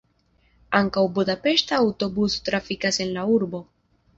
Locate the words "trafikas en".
2.49-3.17